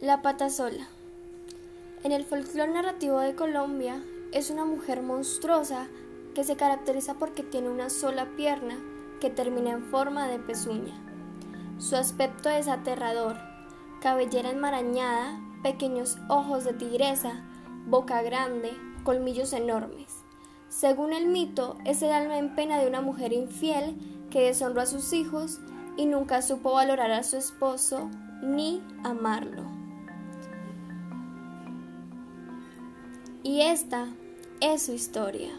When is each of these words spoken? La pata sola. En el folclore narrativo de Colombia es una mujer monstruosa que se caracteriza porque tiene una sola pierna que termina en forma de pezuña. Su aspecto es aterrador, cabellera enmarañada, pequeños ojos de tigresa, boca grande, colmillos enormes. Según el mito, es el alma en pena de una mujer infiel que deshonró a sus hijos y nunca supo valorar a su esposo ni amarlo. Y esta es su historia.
La 0.00 0.22
pata 0.22 0.48
sola. 0.48 0.88
En 2.04 2.12
el 2.12 2.24
folclore 2.24 2.72
narrativo 2.72 3.18
de 3.18 3.34
Colombia 3.34 4.02
es 4.32 4.48
una 4.48 4.64
mujer 4.64 5.02
monstruosa 5.02 5.88
que 6.34 6.42
se 6.42 6.56
caracteriza 6.56 7.16
porque 7.18 7.42
tiene 7.42 7.68
una 7.68 7.90
sola 7.90 8.24
pierna 8.34 8.78
que 9.20 9.28
termina 9.28 9.72
en 9.72 9.84
forma 9.84 10.26
de 10.26 10.38
pezuña. 10.38 10.94
Su 11.76 11.96
aspecto 11.96 12.48
es 12.48 12.66
aterrador, 12.66 13.36
cabellera 14.00 14.48
enmarañada, 14.48 15.38
pequeños 15.62 16.16
ojos 16.30 16.64
de 16.64 16.72
tigresa, 16.72 17.44
boca 17.86 18.22
grande, 18.22 18.72
colmillos 19.04 19.52
enormes. 19.52 20.24
Según 20.70 21.12
el 21.12 21.26
mito, 21.26 21.76
es 21.84 22.00
el 22.00 22.12
alma 22.12 22.38
en 22.38 22.54
pena 22.54 22.78
de 22.78 22.88
una 22.88 23.02
mujer 23.02 23.34
infiel 23.34 23.98
que 24.30 24.40
deshonró 24.40 24.80
a 24.80 24.86
sus 24.86 25.12
hijos 25.12 25.60
y 25.98 26.06
nunca 26.06 26.40
supo 26.40 26.72
valorar 26.72 27.10
a 27.10 27.22
su 27.22 27.36
esposo 27.36 28.08
ni 28.40 28.82
amarlo. 29.04 29.79
Y 33.42 33.62
esta 33.62 34.08
es 34.60 34.82
su 34.82 34.92
historia. 34.92 35.50